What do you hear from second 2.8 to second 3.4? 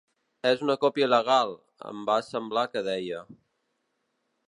deia.